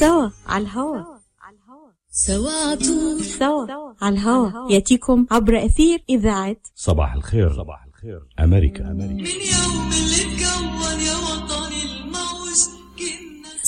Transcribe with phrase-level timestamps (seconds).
[0.00, 1.02] سوا على الهوا.
[2.10, 3.66] سوا عطول سوا
[4.02, 4.72] على الهوا.
[4.72, 7.52] يأتيكم عبر أثير إذاعة صباح الخير.
[7.52, 8.20] صباح الخير.
[8.40, 8.90] أمريكا.
[8.90, 8.92] أمريكا.
[8.92, 10.29] من يوم اللي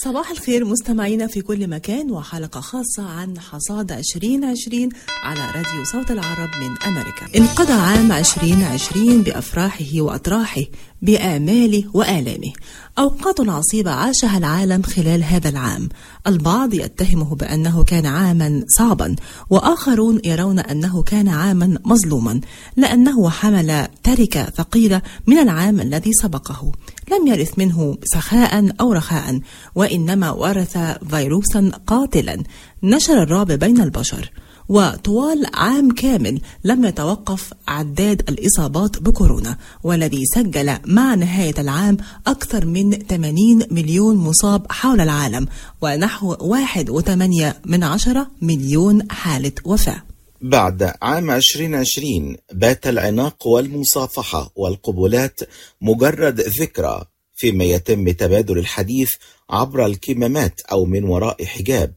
[0.04, 4.88] صباح الخير مستمعينا في كل مكان وحلقة خاصة عن حصاد 2020
[5.22, 7.38] على راديو صوت العرب من أمريكا.
[7.38, 10.62] انقضى عام 2020 بأفراحه وأطراحه
[11.02, 12.52] بآماله وآلامه.
[12.98, 15.88] أوقات عصيبة عاشها العالم خلال هذا العام.
[16.26, 19.16] البعض يتهمه بأنه كان عاما صعبا
[19.50, 22.40] وآخرون يرون أنه كان عاما مظلوما
[22.76, 26.72] لأنه حمل تركة ثقيلة من العام الذي سبقه.
[27.10, 29.40] لم يرث منه سخاء أو رخاء
[29.74, 30.78] وإنما ورث
[31.10, 32.42] فيروسا قاتلا.
[32.82, 34.32] نشر الرعب بين البشر.
[34.68, 42.90] وطوال عام كامل لم يتوقف عداد الإصابات بكورونا والذي سجل مع نهاية العام أكثر من
[42.90, 45.46] 80 مليون مصاب حول العالم
[45.82, 50.11] ونحو 1.8 من عشرة مليون حالة وفاة.
[50.42, 55.40] بعد عام 2020 بات العناق والمصافحة والقبلات
[55.80, 57.04] مجرد ذكرى
[57.34, 59.10] فيما يتم تبادل الحديث
[59.50, 61.94] عبر الكمامات أو من وراء حجاب.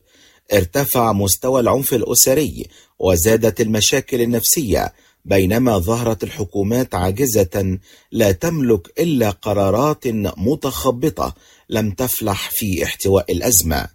[0.53, 2.67] ارتفع مستوى العنف الأسري
[2.99, 4.93] وزادت المشاكل النفسية
[5.25, 7.77] بينما ظهرت الحكومات عاجزة
[8.11, 10.07] لا تملك إلا قرارات
[10.37, 11.35] متخبطة
[11.69, 13.87] لم تفلح في احتواء الأزمة.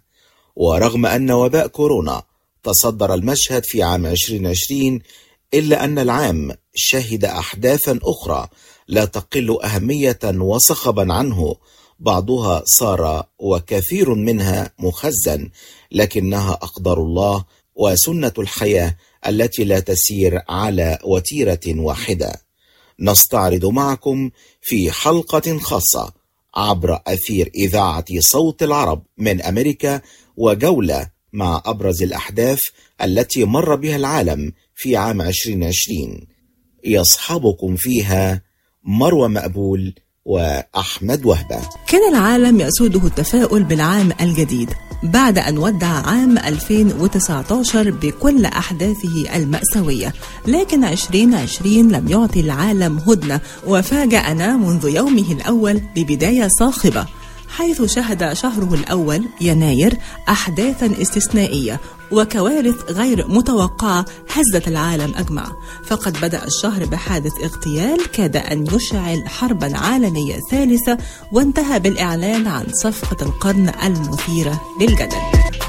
[0.55, 2.23] ورغم أن وباء كورونا
[2.63, 4.99] تصدر المشهد في عام 2020
[5.53, 8.47] إلا أن العام شهد أحداثا أخرى
[8.87, 11.55] لا تقل أهمية وصخبا عنه.
[11.99, 15.49] بعضها صار وكثير منها مخزن
[15.91, 17.45] لكنها أقدار الله
[17.75, 22.41] وسنة الحياة التي لا تسير على وتيرة واحدة.
[22.99, 24.29] نستعرض معكم
[24.61, 26.13] في حلقة خاصة
[26.55, 30.01] عبر أثير إذاعة صوت العرب من أمريكا
[30.37, 32.59] وجولة مع أبرز الأحداث
[33.03, 36.27] التي مر بها العالم في عام 2020
[36.85, 38.41] يصحبكم فيها
[38.83, 39.93] مروى مقبول
[40.25, 41.59] وأحمد وهبة.
[41.87, 44.69] كان العالم يسوده التفاؤل بالعام الجديد
[45.03, 50.13] بعد أن ودع عام 2019 بكل أحداثه المأساوية
[50.47, 57.07] لكن 2020 لم يعطي العالم هدنة وفاجأنا منذ يومه الأول ببداية صاخبة.
[57.51, 59.97] حيث شهد شهره الأول يناير
[60.29, 61.79] أحداثا استثنائية
[62.11, 65.51] وكوارث غير متوقعة هزت العالم أجمع.
[65.85, 70.97] فقد بدأ الشهر بحادث اغتيال كاد أن يشعل حربا عالمية ثالثة
[71.31, 75.17] وانتهى بالإعلان عن صفقة القرن المثيرة للجدل.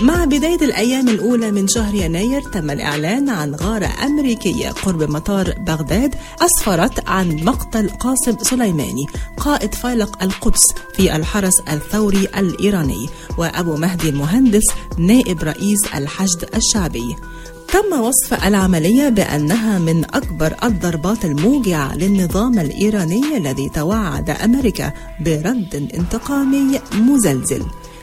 [0.03, 6.15] مع بداية الأيام الأولى من شهر يناير تم الإعلان عن غارة أمريكية قرب مطار بغداد
[6.41, 10.63] أسفرت عن مقتل قاسم سليماني قائد فيلق القدس
[10.95, 13.09] في الحرس الثوري الإيراني
[13.39, 14.65] وأبو مهدي المهندس
[14.99, 17.17] نائب رئيس الحشد الشعبي.
[17.69, 26.81] تم وصف العملية بأنها من أكبر الضربات الموجعة للنظام الإيراني الذي توعد أمريكا برد انتقامي
[26.95, 27.63] مزلزل.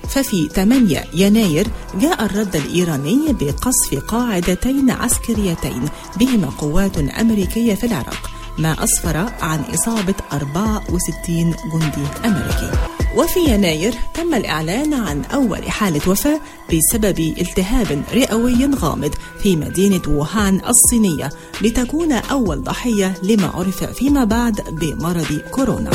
[0.09, 1.67] ففي 8 يناير
[2.01, 5.85] جاء الرد الإيراني بقصف قاعدتين عسكريتين
[6.19, 12.71] بهما قوات أمريكية في العراق ما أسفر عن إصابة 64 جندي أمريكي.
[13.15, 16.41] وفي يناير تم الإعلان عن أول حالة وفاة
[16.73, 21.29] بسبب التهاب رئوي غامض في مدينة ووهان الصينية
[21.61, 25.91] لتكون أول ضحية لما عرف فيما بعد بمرض كورونا.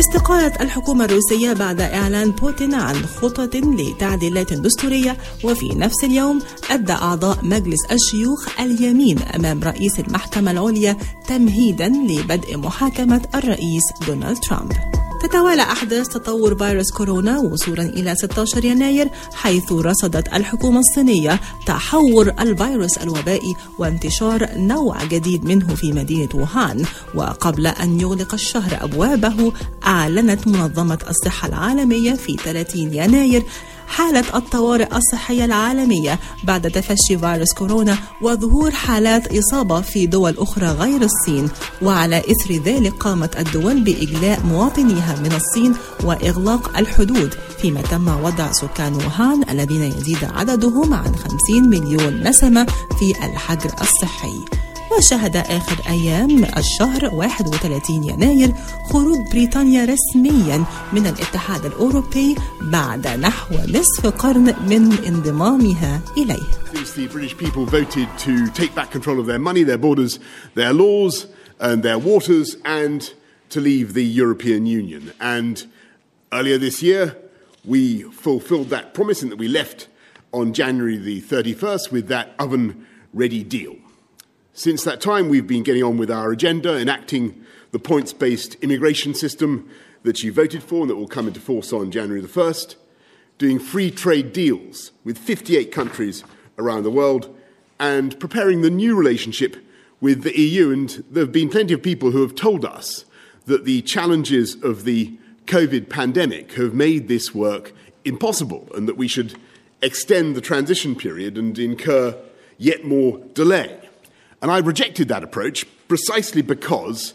[0.00, 5.16] استقالت الحكومة الروسية بعد إعلان بوتين عن خطط لتعديلات دستورية.
[5.44, 10.96] وفي نفس اليوم أدى أعضاء مجلس الشيوخ اليمين أمام رئيس المحكمة العليا
[11.28, 14.72] تمهيدا لبدء محاكمة الرئيس دونالد ترامب.
[15.22, 22.98] تتوالى أحداث تطور فيروس كورونا وصولا إلى 16 يناير حيث رصدت الحكومة الصينية تحور الفيروس
[22.98, 26.84] الوبائي وانتشار نوع جديد منه في مدينة ووهان.
[27.14, 29.52] وقبل أن يغلق الشهر أبوابه
[29.86, 33.42] أعلنت منظمة الصحة العالمية في 30 يناير
[33.90, 41.02] حالة الطوارئ الصحية العالمية بعد تفشي فيروس كورونا وظهور حالات إصابة في دول أخرى غير
[41.02, 41.50] الصين.
[41.82, 48.94] وعلى إثر ذلك قامت الدول بإجلاء مواطنيها من الصين وإغلاق الحدود فيما تم وضع سكان
[48.94, 52.66] ووهان الذين يزيد عددهم عن 50 مليون نسمة
[52.98, 54.69] في الحجر الصحي.
[54.98, 58.52] وشهد آخر أيام الشهر 31 يناير
[58.92, 66.60] خروج بريطانيا رسميا من الاتحاد الأوروبي بعد نحو نصف قرن من انضمامها إليه
[66.96, 70.18] The British people voted to take back control of their money, their borders,
[70.54, 71.26] their laws,
[71.58, 73.12] and their waters, and
[73.50, 75.12] to leave the European Union.
[75.20, 75.66] And
[76.32, 77.16] earlier this year,
[77.64, 79.88] we fulfilled that promise in that we left
[80.32, 83.76] on January the 31st with that oven ready deal.
[84.60, 89.14] Since that time, we've been getting on with our agenda, enacting the points based immigration
[89.14, 89.70] system
[90.02, 92.76] that you voted for and that will come into force on January the 1st,
[93.38, 96.24] doing free trade deals with 58 countries
[96.58, 97.34] around the world,
[97.78, 99.56] and preparing the new relationship
[99.98, 100.70] with the EU.
[100.72, 103.06] And there have been plenty of people who have told us
[103.46, 105.16] that the challenges of the
[105.46, 107.72] COVID pandemic have made this work
[108.04, 109.38] impossible and that we should
[109.80, 112.14] extend the transition period and incur
[112.58, 113.86] yet more delay.
[114.41, 117.13] And I rejected that approach precisely because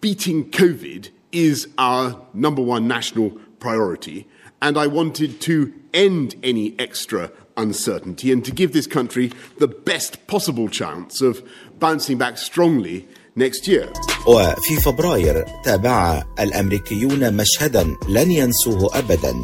[0.00, 4.28] beating COVID is our number one national priority.
[4.60, 10.26] And I wanted to end any extra uncertainty and to give this country the best
[10.26, 11.42] possible chance of
[11.78, 13.90] bouncing back strongly next year.
[14.26, 19.34] وفي فبراير تابع الامريكيون مشهدا لن ينسوه ابدا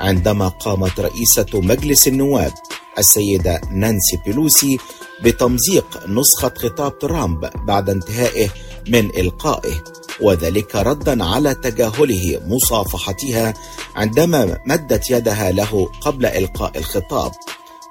[0.00, 2.52] عندما قامت رئيسة مجلس النواب
[2.98, 4.78] السيدة نانسي بيلوسي
[5.22, 8.48] بتمزيق نسخة خطاب ترامب بعد انتهائه
[8.88, 9.84] من إلقائه
[10.20, 13.54] وذلك ردا على تجاهله مصافحتها
[13.96, 17.32] عندما مدت يدها له قبل إلقاء الخطاب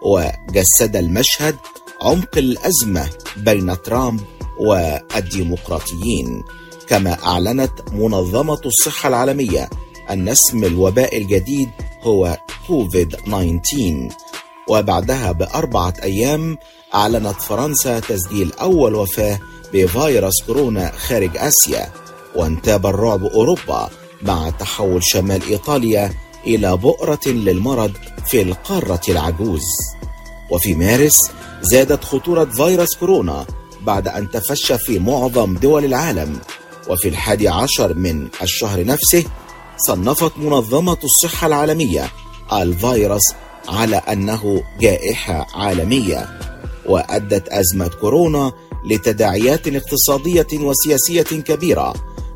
[0.02, 1.56] وجسد المشهد
[2.02, 4.22] عمق الأزمة بين ترامب
[4.60, 6.44] والديمقراطيين.
[6.88, 9.70] كما أعلنت منظمة الصحة العالمية
[10.10, 11.70] أن اسم الوباء الجديد
[12.04, 14.10] هو كوفيد 19
[14.70, 16.58] وبعدها بأربعة أيام
[16.96, 19.40] أعلنت فرنسا تسجيل أول وفاة
[19.74, 21.92] بفيروس كورونا خارج آسيا
[22.36, 23.90] وانتاب الرعب أوروبا
[24.22, 26.14] مع تحول شمال إيطاليا
[26.48, 27.92] إلى بؤرة للمرض
[28.28, 29.62] في القارة العجوز.
[30.52, 33.46] وفي مارس زادت خطورة فيروس كورونا
[33.82, 36.40] بعد أن تفشى في معظم دول العالم.
[36.90, 39.24] وفي الحادي عشر من الشهر نفسه
[39.78, 42.10] صنفت منظمة الصحة العالمية
[42.54, 43.24] الفيروس
[43.68, 46.40] على أنه جائحة عالمية
[46.86, 48.52] وأدت أزمة كورونا
[48.86, 51.94] لتداعيات اقتصادية وسياسية كبيرة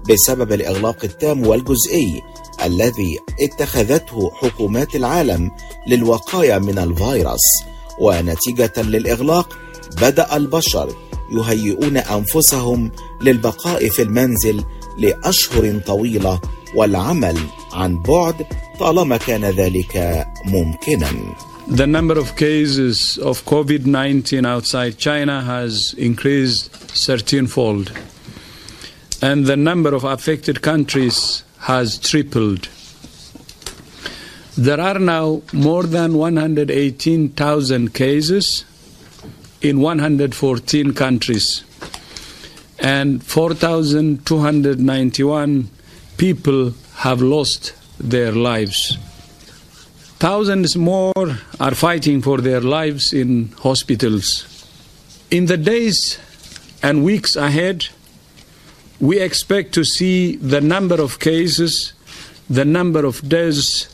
[0.10, 2.22] بسبب الإغلاق التام والجزئي
[2.66, 5.52] الذي اتخذته حكومات العالم
[5.88, 7.42] للوقاية من الفيروس.
[8.00, 9.58] ونتيجة للإغلاق
[10.02, 10.94] بدأ البشر
[11.32, 12.92] يهيئون أنفسهم
[13.22, 14.64] للبقاء في المنزل
[14.98, 16.40] لأشهر طويلة
[16.77, 17.39] والعمل
[17.73, 18.47] عن بعد
[18.81, 21.35] طالما كان ذلك ممكنا
[21.69, 27.93] The number of cases of COVID 19 outside China has increased 13 fold,
[29.23, 32.69] and the number of affected countries has tripled.
[34.59, 38.65] There are now more than 118,000 cases
[39.61, 41.63] in 114 countries,
[42.81, 45.71] and 4,291
[46.17, 48.99] people have lost their lives.
[50.19, 54.47] Thousands more are fighting for their lives in hospitals.
[55.31, 56.19] In the days
[56.83, 57.87] and weeks ahead,
[59.01, 61.93] we expect to see the number of cases,
[62.49, 63.89] the number of deaths,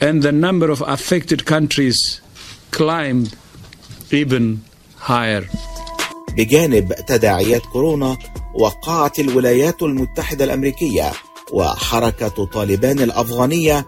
[0.00, 2.20] and the number of affected countries
[2.70, 3.28] climb
[4.10, 4.62] even
[4.96, 5.44] higher.
[6.36, 8.18] بجانب تداعيات كورونا
[8.54, 11.12] وقعت الولايات المتحده الامريكيه
[11.51, 13.87] وحركة طالبان الأفغانية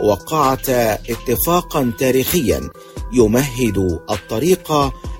[0.00, 2.70] وقعتا اتفاقا تاريخيا
[3.12, 4.72] يمهد الطريق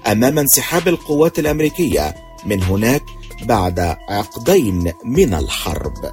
[0.06, 2.14] أمام انسحاب القوات الأمريكية
[2.46, 3.04] من هناك
[3.42, 6.12] بعد عقدين من الحرب.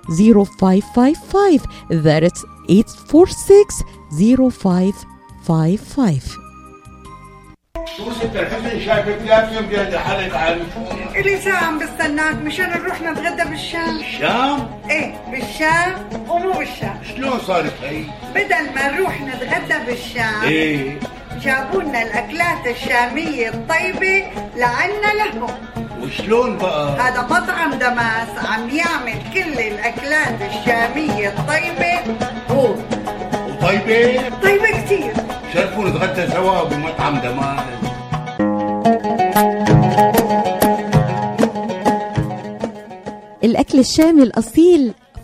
[0.17, 6.41] 0555 that's 846 0555
[8.21, 10.63] ست الحسن شايفك يوم جاي حالك عالي
[11.15, 12.35] إلي ساعة عم بستناك.
[12.35, 13.99] مشان نروح نتغدى بالشام.
[13.99, 16.09] الشام إيه بالشام.
[16.29, 16.99] ومو بالشام.
[17.15, 18.03] شلون صارت هي؟
[18.35, 20.99] بدل ما نروح نتغدى بالشام إيه.
[21.41, 24.25] جابوا لنا الأكلات الشامية الطيبة
[24.55, 25.49] لعنا لهم.
[26.03, 32.15] وشلون بقى؟ هذا مطعم دماس عم يعمل كل الأكلات الشامية الطيبة
[32.51, 32.75] هو
[33.49, 35.13] وطيبة؟ طيبة كتير
[35.53, 37.65] شرفوا نتغدى سوا بمطعم دمار
[43.43, 44.93] الأكل الشامي الأصيل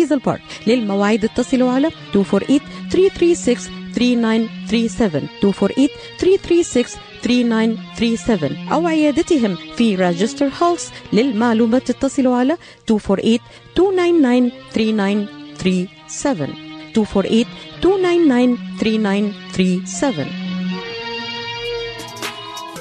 [0.00, 10.50] هيزل بارك للمواعيد اتصلوا على 248 336 3937 248 336 3937 أو عيادتهم في Rochester
[10.62, 10.82] Hills
[11.12, 12.56] للمعلومات اتصلوا على
[12.90, 13.38] 248
[13.78, 15.26] 299
[15.58, 17.46] 3937
[17.84, 20.26] 248 299 3937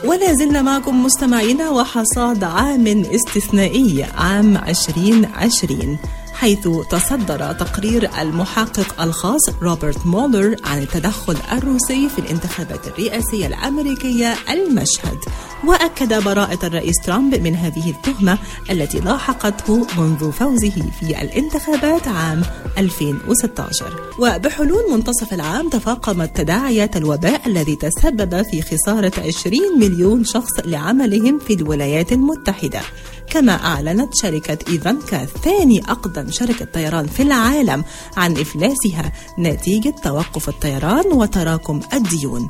[0.06, 5.98] ولا زلنا معكم مستمعينا وحصاد عام استثنائي عام 2020
[6.39, 15.17] حيث تصدر تقرير المحقق الخاص روبرت مولر عن التدخل الروسي في الانتخابات الرئاسية الأمريكية المشهد.
[15.67, 18.38] وأكد براءة الرئيس ترامب من هذه التهمة
[18.70, 22.41] التي لاحقته منذ فوزه في الانتخابات عام
[22.77, 31.39] 2016 وبحلول منتصف العام تفاقمت تداعيات الوباء الذي تسبب في خسارة 20 مليون شخص لعملهم
[31.39, 32.82] في الولايات المتحدة.
[33.29, 37.84] كما أعلنت شركة أفيانكا ثاني أقدم شركة طيران في العالم
[38.17, 42.50] عن إفلاسها نتيجة توقف الطيران وتراكم الديون.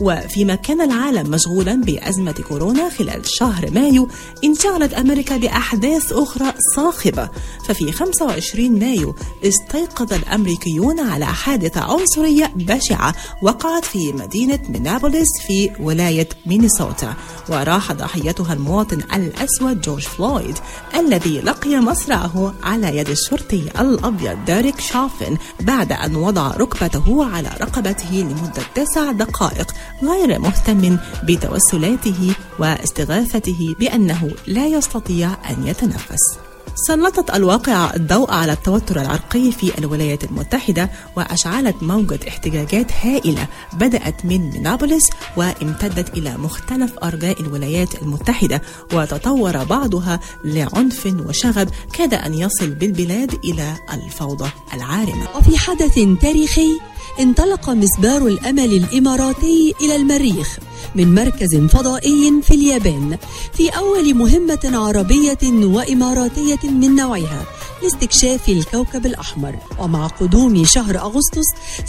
[0.00, 4.08] وفيما كان العالم مشغولا بأزمة كورونا خلال شهر مايو
[4.44, 7.28] انشغلت أمريكا بأحداث أخرى صاخبة.
[7.64, 9.14] ففي 25 مايو
[9.44, 17.14] استيقظ الأمريكيون على حادثة عنصرية بشعة وقعت في مدينة مينابوليس في ولاية مينيسوتا.
[17.48, 20.58] وراح ضحيتها المواطن الأسود جورج فلويد
[20.94, 28.10] الذي لقي مصرعه على يد الشرطي الأبيض ديريك شافن بعد أن وضع ركبته على رقبته
[28.12, 29.74] لمدة تسع دقائق.
[30.02, 36.38] غير مهتم بتوسلاته واستغاثته بأنه لا يستطيع أن يتنفس.
[36.86, 44.50] سلطت الواقعة الضوء على التوتر العرقي في الولايات المتحدة وأشعلت موجة احتجاجات هائلة بدأت من
[44.50, 53.38] مينابوليس وامتدت إلى مختلف أرجاء الولايات المتحدة وتطور بعضها لعنف وشغب كاد أن يصل بالبلاد
[53.44, 55.36] إلى الفوضى العارمة.
[55.36, 56.80] وفي حدث تاريخي
[57.20, 60.58] انطلق مسبار الأمل الإماراتي إلى المريخ
[60.94, 63.18] من مركز فضائي في اليابان
[63.52, 67.44] في أول مهمة عربية وإماراتية من نوعها
[67.82, 69.58] لاستكشاف الكوكب الأحمر.
[69.78, 71.46] ومع قدوم شهر أغسطس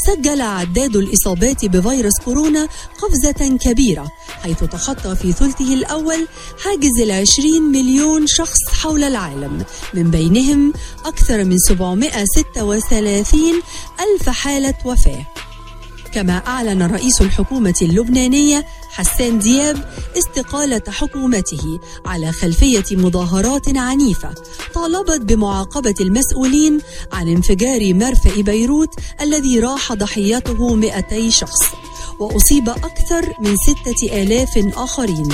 [0.08, 2.68] سجل عداد الإصابات بفيروس كورونا
[3.02, 4.12] قفزة كبيرة
[4.44, 6.28] حيث تخطى في ثلثه الأول
[6.64, 9.66] حاجز العشرين مليون شخص حول العالم.
[9.94, 10.74] من بينهم
[11.06, 13.62] أكثر من 736
[14.00, 15.26] ألف حالة وفاة.
[16.14, 24.34] كما أعلن رئيس الحكومة اللبنانية حسان دياب استقالة حكومته على خلفية مظاهرات عنيفة
[24.74, 26.82] طالبت بمعاقبة المسؤولين
[27.14, 31.60] عن انفجار مرفأ بيروت الذي راح ضحيته 200 شخص.
[32.20, 35.30] وأصيب أكثر من ستة آلاف آخرين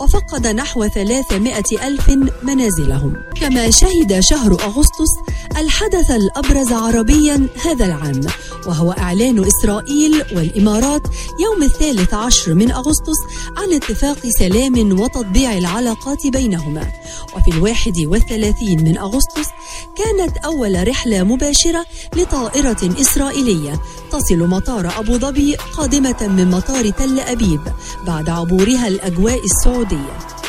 [0.00, 2.10] وفقد نحو ثلاثمائة ألف
[2.42, 3.16] منازلهم.
[3.40, 5.12] كما شهد شهر أغسطس
[5.56, 8.20] الحدث الأبرز عربيا هذا العام
[8.66, 11.02] وهو إعلان إسرائيل والإمارات
[11.40, 13.18] يوم الثالث عشر من أغسطس
[13.56, 16.92] عن اتفاق سلام وتطبيع العلاقات بينهما.
[17.36, 19.48] وفي الواحد والثلاثين من أغسطس
[19.96, 21.86] كانت أول رحلة مباشرة
[22.16, 23.80] لطائرة إسرائيلية
[24.12, 27.60] تصل مطار أبو ظبي قادمة من مطار تل أبيب
[28.06, 30.43] بعد عبورها الأجواء السعودية.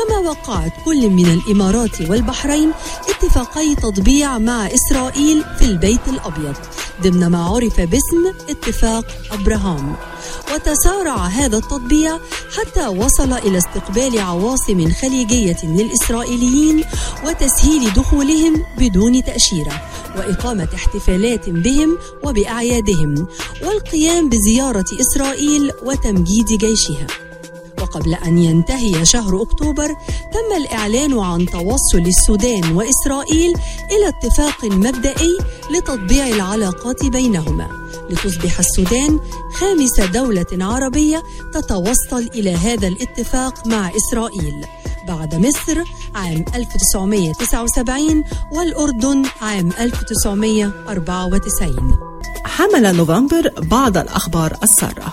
[0.00, 2.72] كما وقعت كل من الإمارات والبحرين
[3.08, 6.54] اتفاقي تطبيع مع إسرائيل في البيت الأبيض
[7.02, 9.96] ضمن ما عرف باسم اتفاق أبراهام.
[10.54, 12.18] وتسارع هذا التطبيع
[12.58, 16.84] حتى وصل إلى استقبال عواصم خليجية للإسرائيليين
[17.26, 19.82] وتسهيل دخولهم بدون تأشيرة
[20.16, 23.26] وإقامة احتفالات بهم وبأعيادهم
[23.62, 27.29] والقيام بزيارة إسرائيل وتمجيد جيشها.
[27.90, 29.96] وقبل أن ينتهي شهر أكتوبر
[30.32, 33.54] تم الإعلان عن توصل السودان وإسرائيل
[33.90, 35.38] إلى اتفاق مبدئي
[35.70, 37.68] لتطبيع العلاقات بينهما.
[38.10, 39.20] لتصبح السودان
[39.52, 41.22] خامس دولة عربية
[41.54, 44.66] تتوصل إلى هذا الاتفاق مع إسرائيل.
[45.08, 45.82] بعد مصر
[46.14, 51.98] عام 1979 والأردن عام 1994
[52.44, 55.12] حمل نوفمبر بعض الأخبار السارة.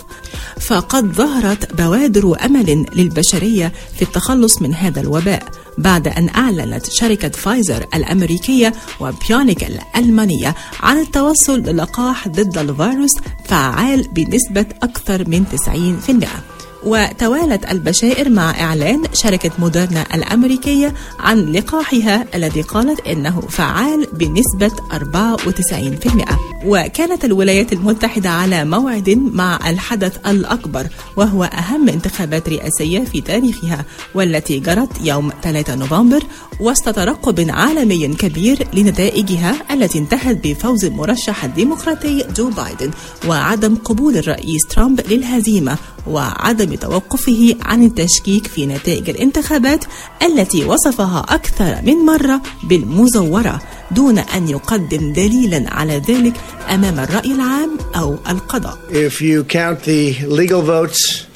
[0.59, 5.43] فقد ظهرت بوادر أمل للبشرية في التخلص من هذا الوباء
[5.77, 13.13] بعد أن أعلنت شركة فايزر الأمريكية وبيونيك الألمانية عن التوصل للقاح ضد الفيروس
[13.45, 16.56] فعال بنسبة أكثر من 90%.
[16.87, 26.37] وتوالت البشائر مع إعلان شركة موديرنا الأمريكية عن لقاحها الذي قالت إنه فعال بنسبة 94%
[26.65, 34.59] وكانت الولايات المتحدة على موعد مع الحدث الأكبر وهو أهم انتخابات رئاسية في تاريخها والتي
[34.59, 36.23] جرت يوم 3 نوفمبر
[36.59, 42.91] وسط ترقب عالمي كبير لنتائجها التي انتهت بفوز المرشح الديمقراطي جو بايدن
[43.27, 45.77] وعدم قبول الرئيس ترامب للهزيمة.
[46.09, 49.85] وعدم توقفه عن التشكيك في نتائج الانتخابات
[50.25, 53.61] التي وصفها أكثر من مرة بالمزورة
[53.91, 56.33] دون أن يقدم دليلا على ذلك
[56.69, 58.77] أمام الرأي العام أو القضاء.
[58.89, 61.27] If you count the legal votes,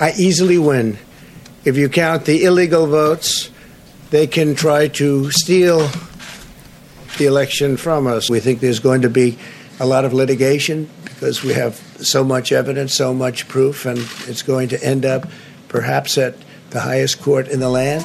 [0.00, 0.98] I easily win.
[1.64, 3.50] If you count the illegal votes,
[4.10, 5.88] they can try to steal
[7.18, 8.28] the election from us.
[8.28, 9.38] We think there's going to be
[9.80, 14.42] a lot of litigation because we have so much evidence, so much proof, and it's
[14.42, 15.28] going to end up
[15.68, 16.34] perhaps at
[16.70, 18.04] the highest court in the land.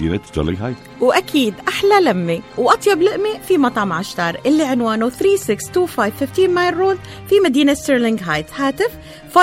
[0.00, 6.48] مدينة ستيرلينغ هايت وأكيد أحلى لمة وأطيب لقمة في مطعم عشتار اللي عنوانه 3625 15
[6.48, 8.90] Mile Road في مدينة ستيرلينغ هايت هاتف
[9.34, 9.38] 586-698-2585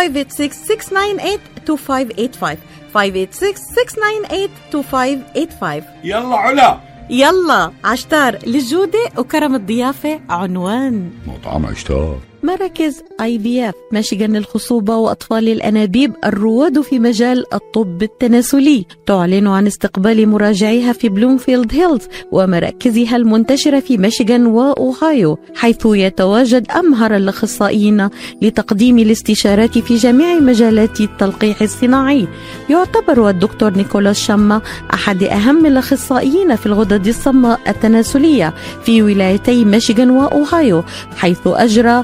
[2.96, 2.98] 586-698-2585
[6.04, 6.80] يلا علا.
[7.10, 11.12] يلا عشتار للجودة وكرم الضيافة عنوان.
[11.28, 12.18] مطعم عشتار.
[12.44, 18.86] مراكز IVF ميشيغان للخصوبة وأطفال الأنابيب الرواد في مجال الطب التناسلي.
[19.06, 27.16] تعلن عن استقبال مراجعيها في بلومفيلد هيلز ومراكزها المنتشرة في ميشيغان وأوهايو حيث يتواجد أمهر
[27.16, 28.10] الأخصائيين
[28.42, 32.28] لتقديم الاستشارات في جميع مجالات التلقيح الصناعي.
[32.70, 34.62] يعتبر الدكتور نيكولاس شما
[34.94, 40.84] أحد أهم الأخصائيين في الغدد الصماء التناسلية في ولايتي ميشيغان وأوهايو
[41.18, 42.04] حيث أجرى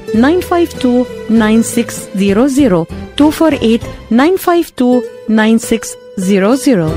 [0.13, 2.85] 952 9600
[3.19, 5.01] 248 952
[6.17, 6.91] 9600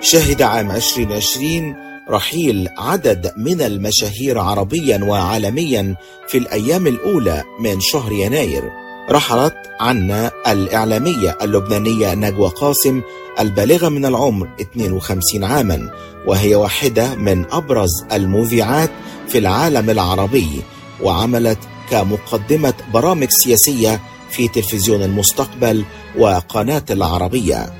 [0.00, 1.74] شهد عام 2020
[2.10, 5.96] رحيل عدد من المشاهير عربيا وعالميا
[6.28, 8.62] في الأيام الأولى من شهر يناير.
[9.10, 13.02] رحلت عنا الإعلامية اللبنانية نجوى قاسم
[13.40, 15.90] البالغة من العمر 52 عاما
[16.26, 18.90] وهي واحدة من أبرز المذيعات
[19.28, 20.62] في العالم العربي
[21.02, 21.58] وعملت
[21.92, 24.00] كمقدمة برامج سياسية
[24.30, 25.84] في تلفزيون المستقبل
[26.18, 27.72] وقناة العربية.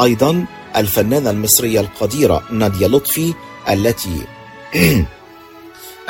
[0.00, 0.44] أيضا
[0.76, 3.34] الفنانة المصرية القديرة نادية لطفي
[3.70, 4.26] التي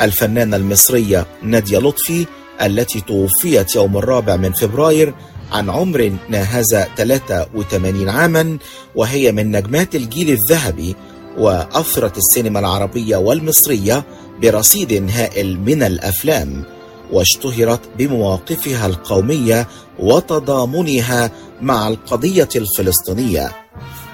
[0.00, 2.26] الفنانة المصرية نادية لطفي
[2.62, 5.14] التي توفيت يوم الرابع من فبراير
[5.52, 8.58] عن عمر ناهز 83 عاما
[8.94, 10.96] وهي من نجمات الجيل الذهبي
[11.38, 14.04] وأثرت السينما العربية والمصرية
[14.42, 16.79] برصيد هائل من الأفلام.
[17.12, 19.68] واشتهرت بمواقفها القومية
[19.98, 21.30] وتضامنها
[21.62, 23.52] مع القضية الفلسطينية.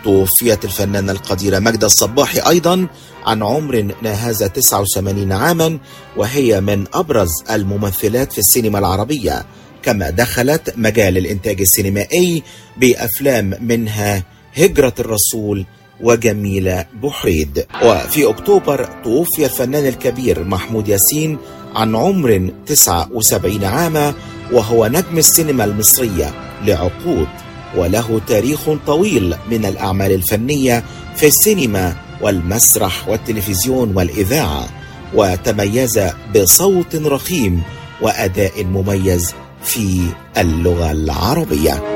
[0.04, 2.88] توفيت الفنانة القديرة ماجدة الصباحي أيضا
[3.26, 5.78] عن عمر ناهز 89 عاما
[6.16, 9.46] وهي من أبرز الممثلات في السينما العربية
[9.82, 12.42] كما دخلت مجال الإنتاج السينمائي
[12.76, 14.24] بأفلام منها
[14.56, 15.66] هجرة الرسول
[16.00, 21.38] وجميلة بحريد وفي أكتوبر توفي الفنان الكبير محمود ياسين
[21.74, 24.14] عن عمر 79 عاما
[24.52, 27.28] وهو نجم السينما المصرية لعقود
[27.76, 30.84] وله تاريخ طويل من الأعمال الفنية
[31.16, 34.68] في السينما والمسرح والتلفزيون والإذاعة.
[35.14, 36.00] وتميز
[36.36, 37.62] بصوت رخيم
[38.02, 40.00] وأداء مميز في
[40.38, 41.95] اللغة العربية.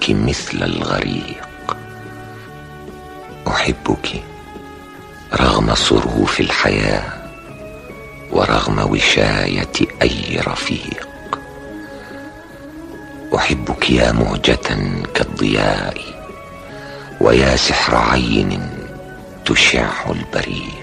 [0.00, 1.76] ثوبك مثل الغريق.
[3.48, 4.22] أحبك
[5.34, 7.12] رغم صروف الحياة
[8.32, 11.08] ورغم وشاية أي رفيق.
[13.36, 14.68] أحبك يا مهجة
[15.14, 15.96] كالضياء
[17.20, 18.70] ويا سحر عين
[19.44, 20.79] تشع البريق.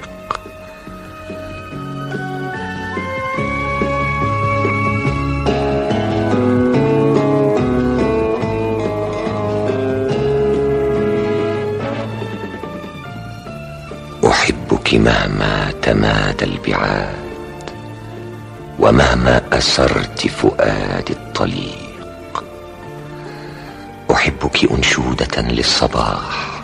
[15.07, 17.15] مهما تمادى البعاد.
[18.79, 22.43] ومهما أسرت فؤادي الطليق.
[24.11, 26.61] أحبك أنشودة للصباح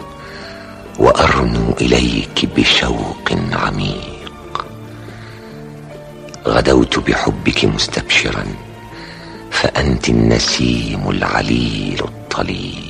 [1.00, 4.66] وأرنو إليك بشوق عميق.
[6.48, 8.46] غدوت بحبك مستبشرا
[9.52, 12.83] فأنت النسيم العليل الطليق.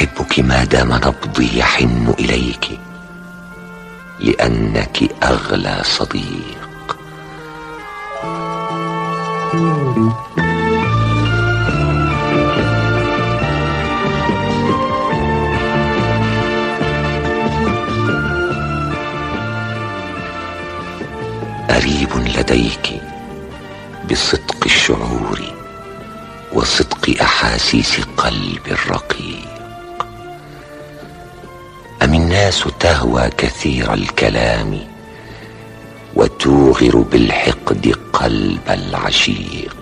[0.00, 2.80] أحبك ما دام نبضي يحن إليك
[4.20, 6.96] لأنك أغلى صديق.
[21.68, 23.02] قريب لديك
[24.10, 25.40] بصدق الشعور
[26.52, 29.49] وصدق أحاسيس قلبي الرقيق.
[32.30, 34.78] الناس تهوى كثير الكلام
[36.14, 39.76] وتوغر بالحقد قلب العشيق.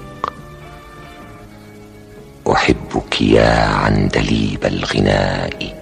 [2.52, 5.76] أحبك يا عندليب الغناء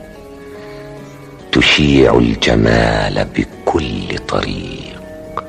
[1.52, 5.44] تشيع الجمال بكل طريق.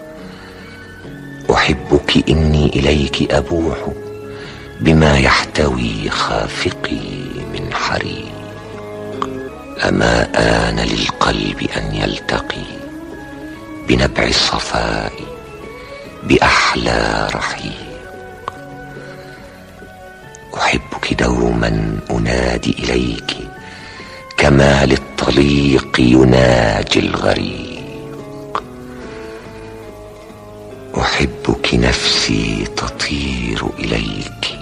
[1.53, 3.77] أحبك إني إليك أبوح
[4.81, 7.09] بما يحتوي خافقي
[7.53, 8.36] من حريق.
[9.83, 12.67] أما آن للقلب أن يلتقي
[13.87, 15.13] بنبع الصفاء
[16.23, 18.53] بأحلى رحيق.
[20.57, 23.37] أحبك دوما أنادي إليك
[24.37, 28.63] كما للطليق يناجي الغريق.
[30.97, 34.57] أحبك نفسي تطير إليك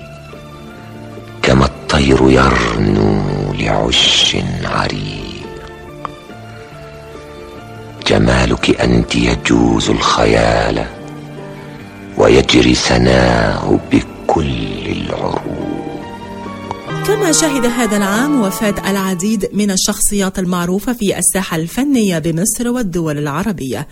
[1.42, 5.46] كما الطير يرنو لعش عريق.
[8.08, 10.86] جمالك أنت يجوز الخيال
[12.18, 15.76] ويجري سناه بكل العروق.
[17.08, 23.88] كما شهد هذا العام وفاة العديد من الشخصيات المعروفة في الساحة الفنية بمصر والدول العربية.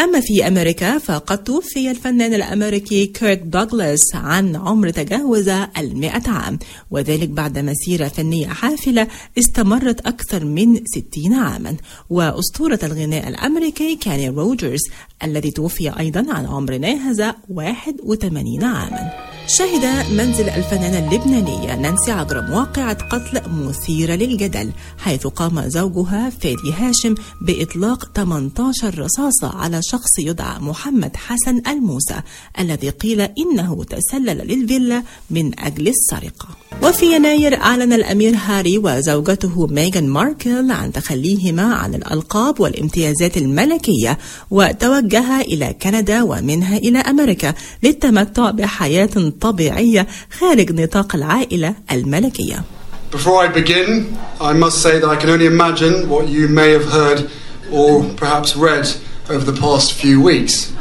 [0.00, 6.58] أما في أمريكا فقد توفي الفنان الأمريكي كيرك دوغلاس عن عمر تجاوز المئة عام
[6.90, 9.06] وذلك بعد مسيرة فنية حافلة
[9.38, 11.76] استمرت أكثر من ستين عاما.
[12.10, 14.80] وأسطورة الغناء الأمريكي كاني روجرز
[15.22, 19.12] الذي توفي أيضا عن عمر ناهز 81 عاما.
[19.46, 27.14] شهد منزل الفنانة اللبنانية نانسي عجرم واقعة قتل مثيرة للجدل حيث قام زوجها فادي هاشم
[27.42, 32.20] بإطلاق 18 رصاصة على شخص يدعى محمد حسن الموسى
[32.58, 36.48] الذي قيل إنه تسلل للفيلا من أجل السرقة.
[36.82, 44.18] وفي يناير أعلن الأمير هاري وزوجته ميغان ماركل عن تخليهما عن الألقاب والامتيازات الملكية
[44.50, 50.07] وتوجها إلى كندا ومنها إلى أمريكا للتمتع بحياة طبيعية
[50.39, 52.63] خارج نطاق العائلة الملكية
[53.11, 56.85] Before I begin, I must say that I can only imagine what you may have
[56.85, 57.29] heard
[57.71, 58.87] or perhaps read
[59.29, 60.71] over the past few weeks.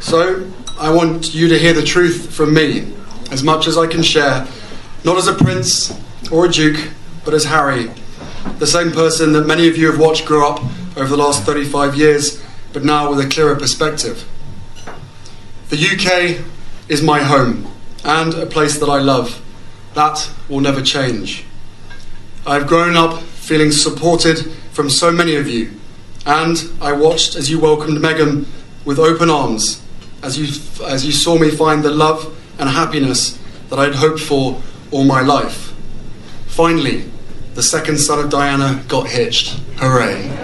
[0.00, 2.92] So, I want you to hear the truth from me,
[3.30, 4.46] as much as I can share,
[5.04, 5.96] not as a prince
[6.32, 6.90] or a duke,
[7.24, 7.90] but as Harry,
[8.58, 10.64] the same person that many of you have watched grow up
[10.96, 14.28] over the last 35 years, but now with a clearer perspective.
[15.70, 16.44] The UK
[16.89, 17.71] is my home
[18.03, 19.41] and a place that I love.
[19.93, 21.45] That will never change.
[22.45, 25.71] I've grown up feeling supported from so many of you,
[26.25, 28.47] and I watched as you welcomed Megan
[28.85, 29.81] with open arms,
[30.23, 30.47] as you,
[30.85, 33.37] as you saw me find the love and happiness
[33.69, 35.73] that I'd hoped for all my life.
[36.47, 37.09] Finally,
[37.53, 39.59] the second son of Diana got hitched.
[39.77, 40.29] Hooray.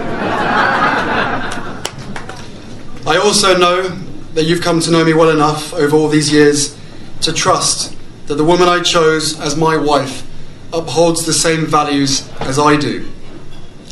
[3.08, 4.05] I also know
[4.36, 6.78] that you've come to know me well enough over all these years
[7.22, 7.96] to trust
[8.28, 10.28] that the woman I chose as my wife
[10.74, 13.10] upholds the same values as I do.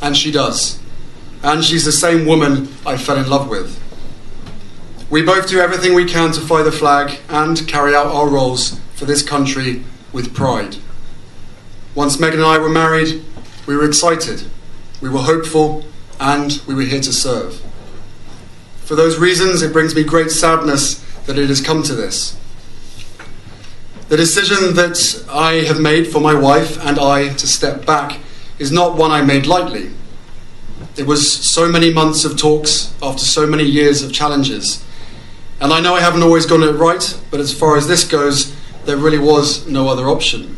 [0.01, 0.79] And she does.
[1.43, 3.79] And she's the same woman I fell in love with.
[5.09, 8.79] We both do everything we can to fly the flag and carry out our roles
[8.95, 10.75] for this country with pride.
[11.95, 13.23] Once Megan and I were married,
[13.65, 14.43] we were excited,
[14.99, 15.85] we were hopeful,
[16.19, 17.61] and we were here to serve.
[18.85, 22.37] For those reasons, it brings me great sadness that it has come to this.
[24.09, 28.19] The decision that I have made for my wife and I to step back
[28.59, 29.91] is not one I made lightly.
[30.97, 34.83] It was so many months of talks after so many years of challenges.
[35.59, 38.53] And I know I haven't always gotten it right, but as far as this goes,
[38.83, 40.57] there really was no other option.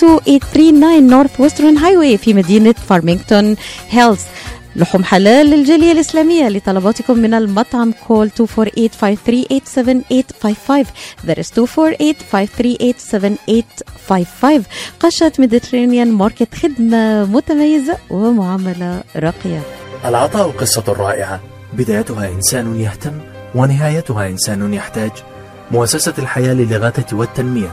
[0.00, 3.56] 32839 Northwestern Highway في مدينة فارمينغتون
[3.90, 4.20] هيلز
[4.76, 8.34] لحوم حلال للجالية الإسلامية لطلباتكم من المطعم call 248-538-7855
[11.26, 11.62] that is 248-538-7855
[15.00, 19.60] قشات Mediterranean Market خدمة متميزة ومعاملة راقية
[20.04, 21.40] العطاء قصة رائعة
[21.72, 23.12] بدايتها إنسان يهتم
[23.54, 25.10] ونهايتها إنسان يحتاج
[25.70, 27.72] مؤسسة الحياة للإغاثة والتنمية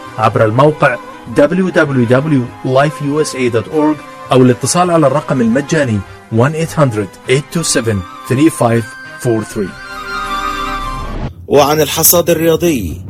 [0.17, 0.97] عبر الموقع
[1.37, 3.97] www.lifeusa.org
[4.31, 5.99] أو الاتصال على الرقم المجاني
[6.35, 6.39] 1-800-827-3543
[11.47, 13.01] وعن الحصاد الرياضي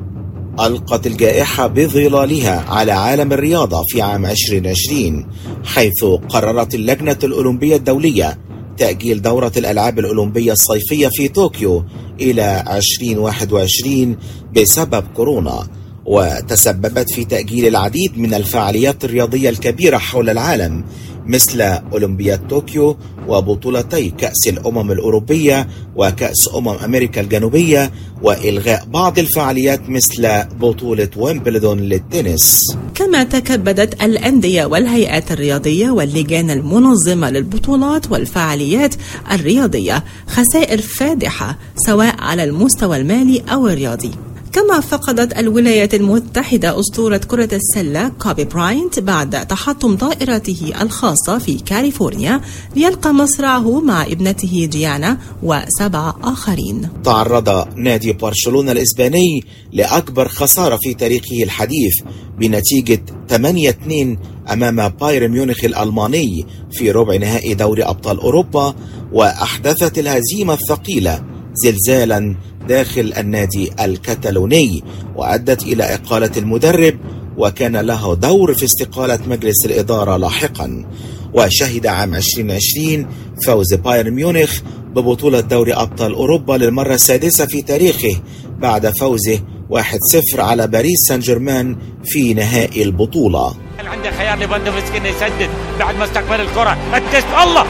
[0.60, 5.28] ألقت الجائحة بظلالها على عالم الرياضة في عام 2020
[5.66, 8.38] حيث قررت اللجنة الأولمبية الدولية
[8.78, 11.86] تأجيل دورة الألعاب الأولمبية الصيفية في طوكيو
[12.20, 14.18] إلى 2021
[14.56, 15.68] بسبب كورونا.
[16.12, 20.84] وتسببت في تأجيل العديد من الفعاليات الرياضية الكبيرة حول العالم
[21.26, 22.98] مثل أولمبياد طوكيو
[23.28, 32.76] وبطولتي كأس الأمم الأوروبية وكأس أمم أمريكا الجنوبية وإلغاء بعض الفعاليات مثل بطولة ويمبلدون للتنس.
[32.96, 38.96] كما تكبدت الأندية والهيئات الرياضية واللجان المنظمة للبطولات والفعاليات
[39.32, 44.12] الرياضية خسائر فادحة سواء على المستوى المالي أو الرياضي.
[44.54, 52.42] كما فقدت الولايات المتحدة أسطورة كرة السلة كوبي براينت بعد تحطم طائرته الخاصة في كاليفورنيا
[52.76, 56.90] ليلقى مصرعه مع ابنته جيانا وسبعة آخرين.
[57.04, 61.94] تعرض نادي برشلونة الإسباني لأكبر خسارة في تاريخه الحديث
[62.40, 64.18] بنتيجة 8-2
[64.52, 68.76] أمام بايرن ميونخ الألماني في ربع نهائي دوري أبطال أوروبا
[69.14, 72.36] وأحدثت الهزيمة الثقيلة زلزالا
[72.68, 74.84] داخل النادي الكتالوني
[75.16, 76.98] وأدت إلى إقالة المدرب
[77.38, 80.86] وكان له دور في استقالة مجلس الإدارة لاحقا.
[81.34, 83.08] وشهد عام 2020
[83.46, 84.60] فوز بايرن ميونخ
[84.96, 88.16] ببطولة دوري أبطال أوروبا للمرة السادسة في تاريخه
[88.60, 93.54] بعد فوزه 1-0 على باريس سان جيرمان في نهائي البطولة.
[93.80, 97.66] عنده خيار ليفاندوفسكي إنه يسدد بعد ما استقبل الكرة؟ التست الله!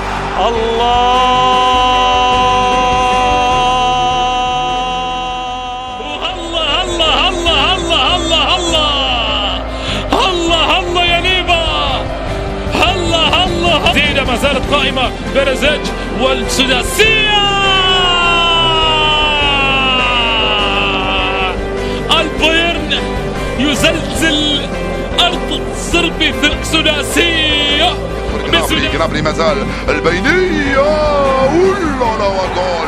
[0.48, 2.51] الله!
[14.42, 15.88] زالت قائمة بيرزيتش
[16.22, 17.42] والسداسية
[22.20, 22.94] البايرن
[23.60, 24.62] يزلزل
[25.20, 27.90] أرض صربي سداسية
[28.48, 29.58] جنابري جنابري ما زال
[29.90, 30.80] البينية
[32.02, 32.88] ولا لا وجول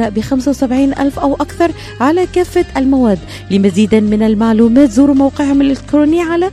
[0.09, 3.19] ب 75 ألف أو أكثر على كافة المواد.
[3.51, 6.51] لمزيد من المعلومات زوروا موقعهم الإلكتروني على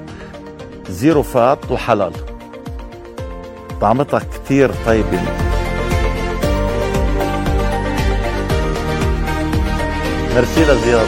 [0.89, 2.13] zero fat وحلال.
[3.81, 5.21] طعمتها كتير طيبة.
[10.35, 11.07] ميرسي لزياد.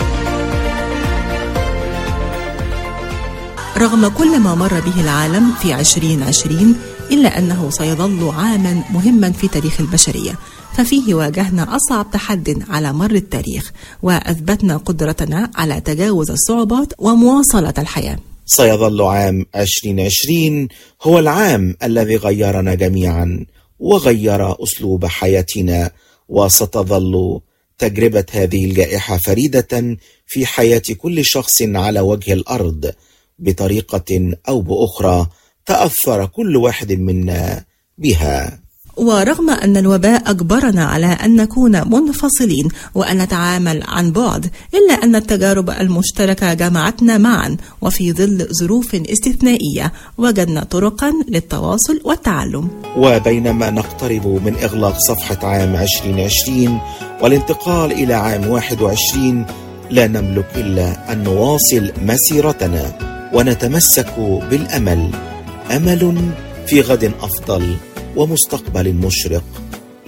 [3.79, 9.81] رغم كل ما مر به العالم في 2020 إلا أنه سيظل عاما مهما في تاريخ
[9.81, 10.39] البشرية.
[10.77, 18.19] ففيه واجهنا أصعب تحد على مر التاريخ وأثبتنا قدرتنا على تجاوز الصعوبات ومواصلة الحياة.
[18.47, 20.69] سيظل عام 2020
[21.03, 23.47] هو العام الذي غيرنا جميعا
[23.79, 25.91] وغير أسلوب حياتنا
[26.29, 27.41] وستظل
[27.79, 32.93] تجربة هذه الجائحة فريدة في حياة كل شخص على وجه الأرض
[33.39, 35.27] بطريقة أو بأخرى
[35.67, 37.65] تأثر كل واحد منا
[37.99, 38.67] بها.
[38.97, 45.71] ورغم أن الوباء أجبرنا على أن نكون منفصلين وأن نتعامل عن بعد إلا أن التجارب
[45.71, 52.69] المشتركة جمعتنا معا وفي ظل ظروف استثنائية وجدنا طرقا للتواصل والتعلم.
[52.97, 56.81] وبينما نقترب من إغلاق صفحة عام 2020
[57.23, 59.47] والانتقال إلى عام 21
[59.91, 62.99] لا نملك إلا أن نواصل مسيرتنا
[63.35, 64.15] ونتمسك
[64.51, 65.11] بالأمل.
[65.71, 66.31] أمل
[66.67, 67.77] في غد أفضل
[68.17, 69.45] ومستقبل مشرق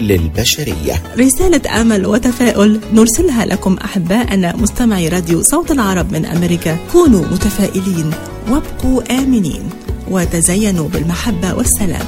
[0.01, 1.03] للبشرية.
[1.19, 6.77] رسالة أمل وتفاؤل نرسلها لكم أحباءنا مستمعي راديو صوت العرب من أمريكا.
[6.93, 8.11] كونوا متفائلين
[8.51, 9.71] وابقوا آمنين
[10.11, 12.07] وتزينوا بالمحبة والسلام.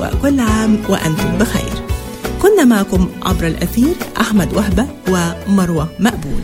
[0.00, 1.82] وكل عام وأنتم بخير.
[2.42, 6.38] كنا معكم عبر الأثير أحمد وهبة ومروة مقبول.